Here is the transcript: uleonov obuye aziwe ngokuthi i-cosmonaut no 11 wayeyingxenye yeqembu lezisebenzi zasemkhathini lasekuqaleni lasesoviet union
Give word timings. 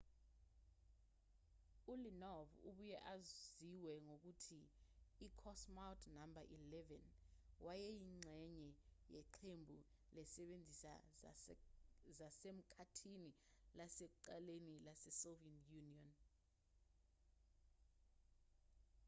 uleonov 1.91 2.47
obuye 2.67 2.97
aziwe 3.13 3.93
ngokuthi 4.05 4.59
i-cosmonaut 5.25 6.01
no 6.15 6.23
11 6.55 7.65
wayeyingxenye 7.65 8.69
yeqembu 9.15 9.77
lezisebenzi 10.15 10.73
zasemkhathini 12.17 13.31
lasekuqaleni 13.77 14.75
lasesoviet 14.85 15.63
union 15.79 16.09